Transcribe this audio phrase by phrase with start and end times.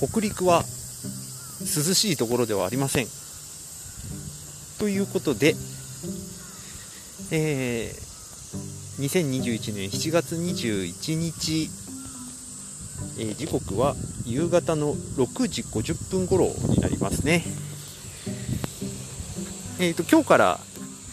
[0.00, 0.62] 北陸は
[1.60, 3.06] 涼しいところではありません
[4.78, 5.54] ということで、
[7.32, 11.68] えー、2021年7月21日、
[13.18, 17.42] えー、時刻は夕方の6時50分頃になりますね。
[19.80, 20.60] えーと、今日から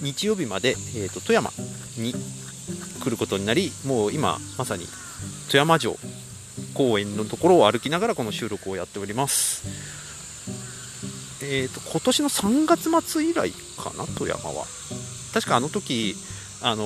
[0.01, 1.49] 日曜日まで、えーと富山
[1.97, 2.13] に
[3.03, 4.85] 来ることになりもう今まさに
[5.49, 5.95] 富山城
[6.75, 9.65] 公園のところを歩きながらこの収録をやっております
[11.41, 14.65] えーと、今年の3月末以来かな、富山は。
[15.33, 16.15] 確かあの時
[16.61, 16.83] あの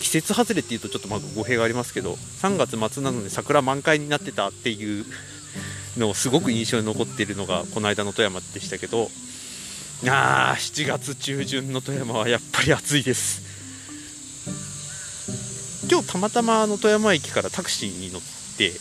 [0.00, 5.04] 季節外れっていうとちょっとまあ語弊がありますけど3月末なのに桜満開になってたっていう
[5.96, 9.08] のをすごく印象に残っているのがこの間の富山でしたけど
[10.06, 13.44] あ7月中旬の富山はやっぱり暑いです
[15.88, 18.22] 今日たまたまあの富山駅からタクシーに乗っ
[18.58, 18.72] て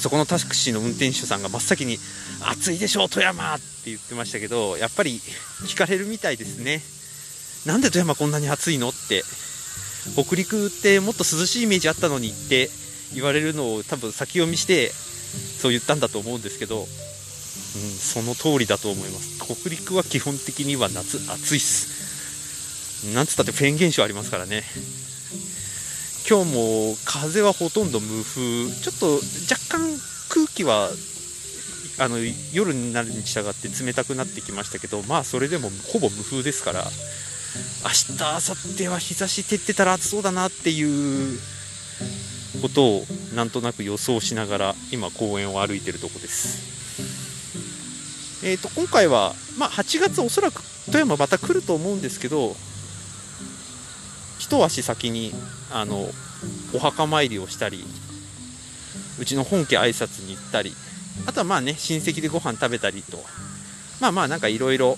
[0.00, 1.98] そこのタクシーの運転手さんが真っ先に
[2.40, 5.20] 「暑いでしょ富山!」って言ってましたけどやっぱり
[5.66, 6.82] 聞かれるみたいですね
[7.66, 8.90] なんで富山こんなに暑いの？
[8.90, 9.24] って
[10.14, 12.70] 北陸ってもっと涼しいイメージあったのにって。
[13.14, 24.62] 言われるのを多分先読みしてそう言ったんだと思うんですけど、うん、その通りだと思います北陸は基本的には夏暑いっすなんつったってフェーン現象ありますからね。
[26.28, 28.70] 今日も風はほとんど無風。
[28.70, 29.80] ちょっと若干
[30.28, 30.88] 空気は
[32.00, 32.18] あの
[32.52, 36.84] 夜になるに従って冷たくなってきましたけどまあそれでもほぼ無風ですから
[37.82, 40.82] 明日明後日は日差し照ってたら暑そうだなってい
[41.36, 41.38] う
[42.62, 43.02] ことを
[43.34, 46.78] なんとなく予想しながら今公園を歩いてるとこです。
[48.44, 52.54] えーと今回は、まあ、8月おそらく富山また来ると思うんですけど
[54.38, 55.32] 一足先に
[55.72, 56.08] あの
[56.72, 57.84] お墓参りをしたり
[59.20, 60.72] うちの本家挨拶に行ったり
[61.26, 63.18] あとはまあね親戚でご飯食べたりと
[64.00, 64.96] まあまあなんかいろいろ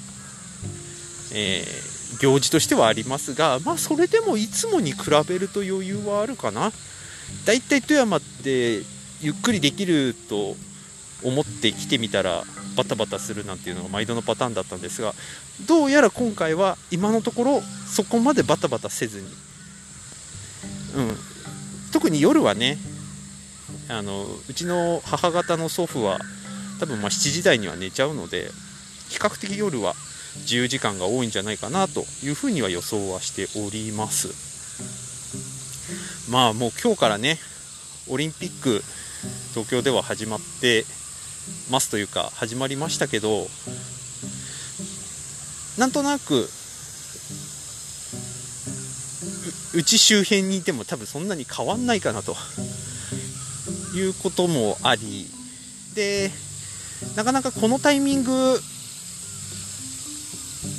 [2.21, 6.73] 行事としてはありますがまあそれでもいつもに比べると余裕はあるかな。
[7.47, 8.83] だいたい富山って
[9.21, 10.57] ゆっくりできると
[11.23, 12.43] 思って来てみたら
[12.77, 15.15] バタバタするなんていうのが毎度のパターンだったんですが
[15.67, 19.33] どうやら今回は今のところそこまでバタバタせずに、うん、
[21.93, 22.79] 特に夜はね
[23.91, 26.19] あのうちの母方の祖父は
[26.79, 28.51] 多分ま7時台には寝ちゃうので
[29.09, 29.95] 比較的夜は
[30.43, 34.29] 自由時間が多いんじゃないかなというふうには予想はしております。
[36.31, 37.39] まあもう今日からね
[38.09, 38.83] オリンピック
[39.51, 40.85] 東京では始まって
[41.71, 43.49] ますというか始まりましたけど
[45.77, 46.49] なんとなく
[49.75, 52.37] うち周辺にいても多分そんなに変わんないかなと
[53.95, 55.27] いうこともあり
[55.95, 56.31] で
[57.17, 58.31] なかなかこのタイミング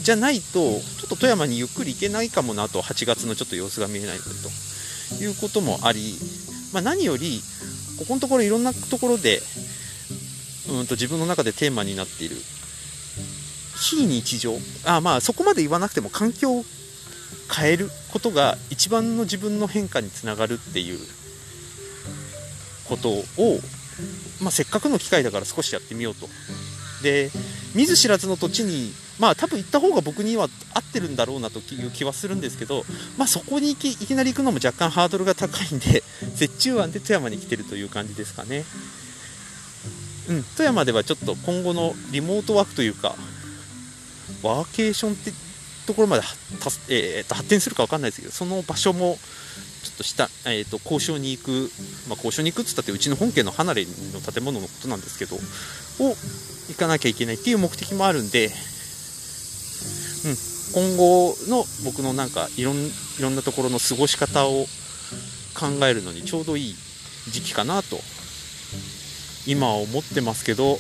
[0.04, 4.30] じゃないとちょっと富山にゆっくり行けないかもなと8月のちょっと様子が見えないので
[5.18, 6.16] ということもあり、
[6.74, 7.42] まあ、何より
[8.00, 9.42] ここのところいろんなところで
[10.70, 12.36] うんと自分の中でテーマになっている
[13.80, 14.54] 非日常
[14.86, 16.64] あまあそこまで言わなくても環境を
[17.54, 21.00] 変えることが一番の自分の変化につながるっていう
[22.92, 23.24] ことを、
[24.42, 26.28] まあ、せっかくの機会だから少しやってみようと
[27.02, 27.32] で
[27.74, 32.84] 見ず知らずの土地にまあ多分行った方が僕には合ってるんだろうなという気はするんですけど、
[33.18, 36.04] まあ、そこにいきいきなり行くのも若干ハードルが高いんで
[36.40, 38.66] 折衷案で富山に来てるという感じですかね。
[40.28, 43.16] うん、富山ではちょっと今後のリモートワークというか
[44.44, 45.34] ワーケーションって
[45.88, 46.24] ところまで、
[46.90, 49.18] えー、と発展するか分かんないですけどその場所も
[50.02, 51.70] とした、えー、と交渉に行く、
[52.10, 55.40] まあ、交渉に行くっつったってうちの本家の離れの建物のことなんですけどを
[56.70, 58.52] 行かなきゃいけないっていう目的もあるんで、うん、
[60.74, 64.66] 今後の僕のなんかいろんいろんなところの過ごし方を
[65.54, 66.76] 考えるのにちょうどいい
[67.30, 67.98] 時期かなと
[69.46, 70.78] 今は思ってますけど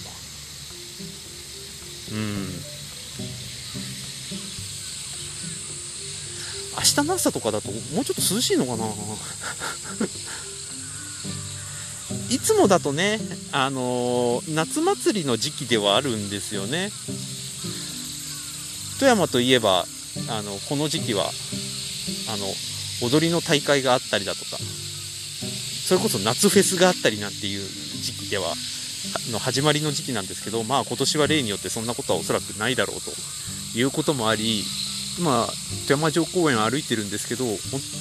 [2.12, 2.71] うん。
[6.82, 8.86] 明日の朝とかだともうちょっと涼しいのかな？
[12.30, 13.20] いつもだとね、
[13.52, 16.92] あのー、夏祭りの時期ではあるんですよね。
[19.00, 19.86] 富山といえば
[20.28, 22.46] あのこの時期はあの
[23.02, 24.58] 踊りの大会があったりだとか
[25.88, 27.68] それこそ夏フェスがあったりなんていう
[28.02, 28.54] 時期では
[29.32, 33.12] の始まりの時期なんですけどまあ今年は例によってそんなことはおそらくないだろうと
[33.78, 34.64] いうこともあり
[35.20, 35.48] 今
[35.88, 37.56] 富山城公園を歩いてるんですけど本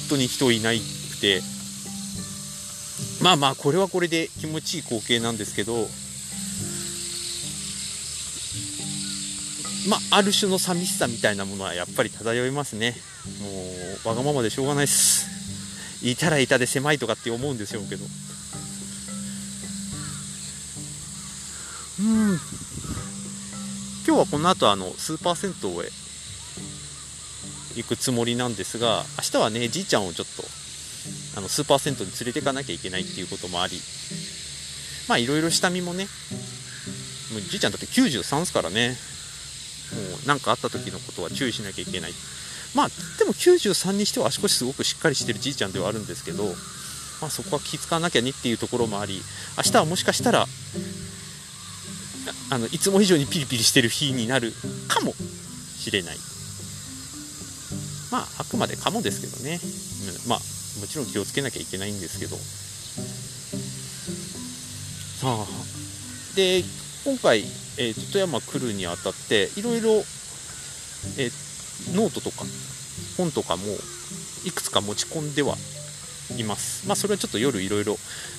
[0.09, 1.41] 当に人いなくて。
[3.21, 5.87] まあまあこれはこれで気持ちいい光景なんですけど
[9.87, 12.95] まあある種の寂しさみたいなものはやっぱり漂いますね。
[13.41, 13.49] も
[14.05, 15.27] うわがままでしょうがないです。
[16.03, 18.05] いたらいたで狭いとかって思うんでしょうけど。
[21.99, 22.39] うん。
[24.05, 26.00] 今日はこの後あのスーパー銭湯へ
[27.75, 30.43] 行くつもりなんですが明日はねじいちゃんをちょっと
[31.37, 33.79] あのスーパー銭湯に連れていかなきゃいけないっていうこともあり
[35.07, 36.07] まあいろいろ下見もね
[37.31, 38.97] もうじいちゃんだって93ですからね。
[39.91, 42.13] もう何かあった時のことは注意しなきゃいけない。
[42.75, 42.87] まあ
[43.19, 49.21] でも93にしては足腰すごくしっかりしてるじいちゃんではあるんですけど、まあ、そこは気使わなきゃねっていうところもあり
[49.57, 50.45] 明日はもしかしたら
[52.49, 54.53] あのいつも以上にピリピリしてる日になる
[54.87, 56.17] かもしれない。
[58.11, 59.59] まああくまでかもですけどね、
[60.23, 60.39] うん、まあ
[60.79, 62.37] もちろん気をつけなきゃいけないんですけど。
[65.19, 65.45] さあ。
[66.35, 66.63] で
[67.03, 67.43] 今回
[67.77, 69.91] えー、富山来るにあたっていろいろ、
[71.17, 72.43] えー、ノートとか
[73.17, 73.63] 本とかも
[74.45, 75.55] いくつか持ち込んでは
[76.37, 76.87] います。
[76.87, 77.97] まあそれはちょっと夜いろいろ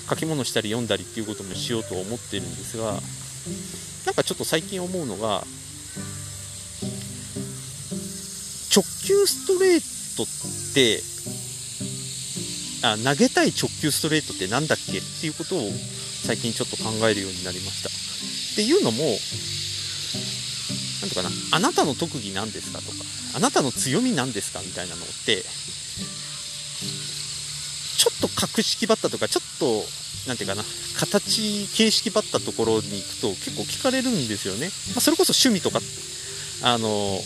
[0.08, 2.92] 書き物したり読んだりっていうこともしようと思ってるんですが
[4.06, 5.44] なんかちょっと最近思うのが
[8.74, 10.26] 直球ストレートっ
[10.74, 11.02] て
[12.82, 15.60] あ投げたい直球ストレートって何だっけっていうことを
[16.24, 17.92] 最近ちょっと考えるようになりましたっ
[18.56, 19.04] ていうのも、
[21.00, 22.96] なんとかな、あなたの特技なんですかとか、
[23.36, 25.42] あなたの強みなんですかみたいなのって、
[27.98, 29.84] ちょっと格式ばったとか、ちょっと、
[30.28, 30.64] なんていうかな、
[30.96, 34.70] 形、形式ばったところに行くと結構聞かれるんですよね。
[34.94, 35.80] まあ、それこそ趣味とか、
[36.62, 37.20] あの、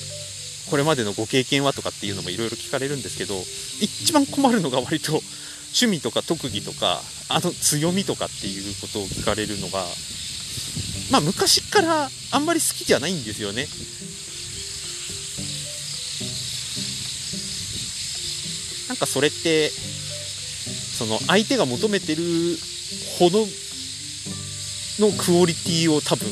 [0.71, 3.35] これまでのご経験はとかっていうのもいろいろ聞かれるんですけど、
[3.81, 5.21] 一番困るのが割と
[5.69, 9.85] 趣味とか特技とか、あの強みとかっていうことを聞かれるのが、
[11.11, 13.67] まあ昔からあんまり好きじゃないんですよね。
[18.89, 22.23] なんかそれって、その相手が求めてる
[23.19, 23.47] ほど
[24.99, 26.27] のクオリティを多分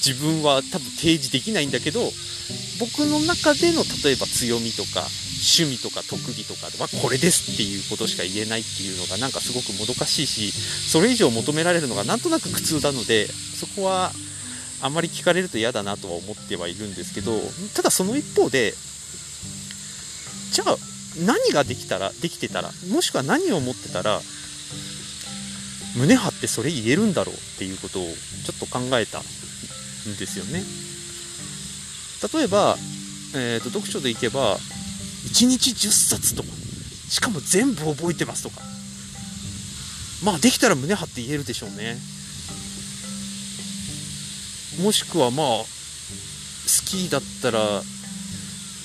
[0.00, 2.00] 自分は多分提示できないんだけど
[2.80, 5.04] 僕の中での例えば強みとか
[5.40, 14.12] 趣味とか特技とかはこれですっていうことしか言えないっていうのがなんかすごくもどかしいしそれ以上求められるのがなんとなく苦痛なのでそこは
[14.82, 17.32] あんまり聞かれると嫌だなとは思ってはいるんですけど
[17.74, 18.72] ただその一方で
[20.52, 20.76] じゃあ
[21.26, 24.20] 何ができたらできてたらもしくは何を持ってたら
[25.96, 29.22] 胸張ってそれ言えるんだろうっていうことをちょっと考えたん
[30.18, 30.89] ですよね。
[32.32, 32.76] 例えば、
[33.34, 36.48] えーと読書でいけば1日10冊とか
[37.08, 38.70] しかも全部覚えてますとか。
[40.24, 41.96] まあできたら胸張って言えるでしょうね。
[44.82, 47.58] もしくはまあスキーだったら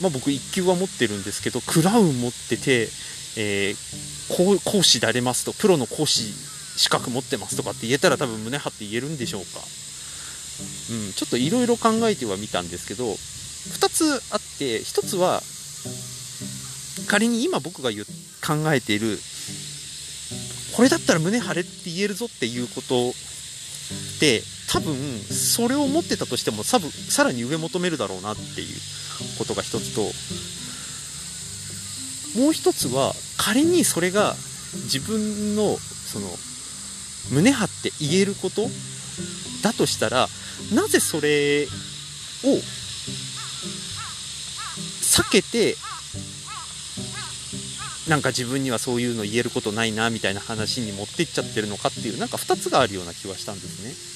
[0.02, 2.90] まあ僕1級は持ってるんですけどクラウン持ってて、
[3.38, 6.24] えー、講師でありますとプロの講師
[6.78, 9.62] 資格持ってますとかって言えたら多分胸張って言えるんでしょうか。
[10.92, 15.42] うんちょっといろいろ考えてはみたんですけど2つあって1つは
[17.08, 18.04] 仮に今僕が言
[18.46, 19.18] 考えている
[20.76, 28.68] これだったら胸張れって言えるぞっていうことって多分それを持ってたとしても多分さらに上求めるだろうなっていう
[29.38, 30.02] ことが一つと
[32.40, 34.36] もう一つは仮にそれが
[34.84, 36.28] 自分のその
[37.32, 38.68] 胸張って言えること
[39.64, 40.28] だとしたら
[40.74, 41.68] なぜそれを
[45.02, 45.76] 避けて
[48.10, 54.16] なんか自分にはそういうの言えることないなみたいな話に持っていっちゃってるのかっていうなんか2つがあるような気はしたんですね。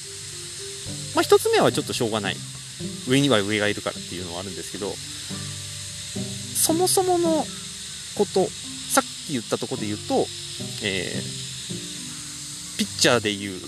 [1.15, 2.35] まあ、1つ目はちょっとしょうがない
[3.07, 4.91] 上には上がいるからっていうのはあるんですけど
[6.55, 7.29] そもそもの
[8.15, 10.25] ことさっき言ったとこで言うと、
[10.83, 13.59] えー、ピッチャーでいう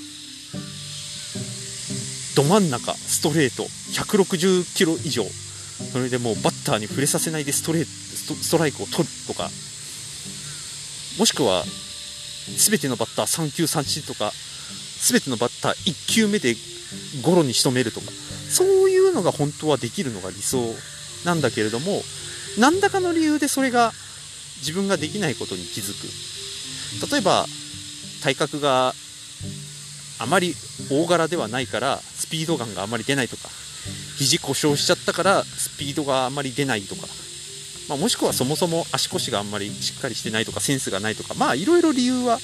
[2.35, 5.25] ど真ん中ストレート160キロ以上。
[5.91, 7.83] それでもうバッターに触れさせないでストレー
[8.27, 9.49] トストライクを取るとか。
[11.17, 11.63] もしくは
[12.57, 14.31] 全てのバッター3球三振とか
[15.01, 16.55] 全てのバッター1球目で
[17.21, 18.07] ゴロに仕留めるとか。
[18.49, 20.75] そういうのが本当はできるのが理想
[21.25, 22.03] なんだけれども
[22.59, 23.93] 何らかの理由でそれが
[24.57, 27.11] 自分ができないことに気づく。
[27.11, 27.45] 例えば
[28.23, 28.93] 体格が
[30.19, 30.53] あまり
[30.91, 33.49] 大柄ではないからピードガンがあまり出ないとか
[34.17, 37.07] 肘故障しちゃったからスピードがあまり出ないとか。
[37.89, 41.33] まあ、もしくはそもそも足腰があんまりしっかりしてないとかセンスがないとか。
[41.33, 42.39] まあいろいろ理由は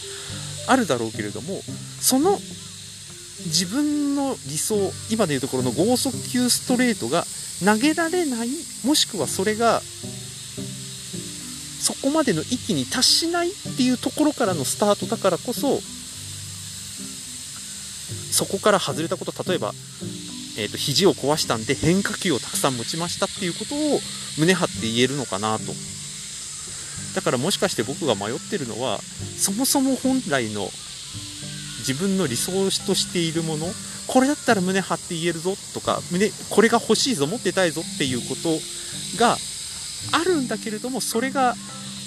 [0.68, 1.62] あるだろうけれども
[2.02, 2.38] その
[3.46, 4.76] 自分の理想
[5.10, 7.24] 今でいうところの剛速球ストレートが
[7.64, 8.50] 投げられない
[8.84, 9.82] もしくはそれが
[11.80, 15.80] そこまでの域に達しないっていうところからのスタートだからこそ
[18.38, 19.72] そこから外れたこと例えば、
[20.60, 24.00] えーと、肘を壊したんで変化球をたくさん持ちましたっていうことを
[24.38, 25.74] 胸張って言えるのかなと。
[27.16, 30.70] だからもしかして僕が迷ってるのはそもそも本来の
[31.80, 32.52] 自分の理想
[32.86, 33.66] としているもの
[34.06, 39.36] これだったら胸張って言えるぞとか胸これが欲しいぞ持ってたいぞっていうことが
[40.12, 41.56] あるんだけれどもそれが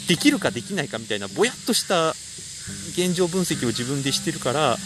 [0.07, 4.77] できるかできないかみたいなぼやっとした現状分析を自分でしてるから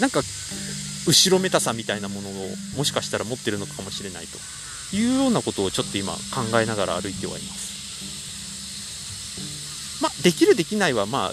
[0.00, 0.22] なんか
[1.06, 2.32] 後ろめたさみたいなものを
[2.76, 4.38] もしかしたら持ってるのかもしれないと
[4.96, 6.20] いうようなことをちょっと今考
[6.60, 7.68] えながら歩いてはいます。
[10.02, 11.32] まあ、できるできないはまあ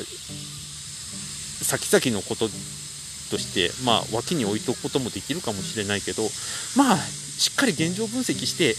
[1.63, 2.49] 先々のこと
[3.29, 6.23] として、まあ、脇に置いとくこともできるかもしれないけど、
[6.75, 8.75] まあ、しっかり現状分析して、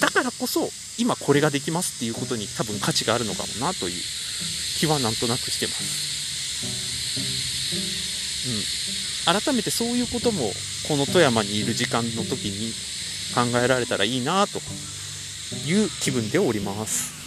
[0.00, 4.02] だからこそ、今これができますっていうことに多分価値があるのかもなという
[4.78, 6.10] 気はなんとなくしてます。
[8.46, 9.40] うん。
[9.42, 10.52] 改めてそういうことも、
[10.88, 12.72] この富山にいる時間の時に
[13.34, 14.58] 考えられたらいいなと
[15.66, 17.19] いう気分でおります。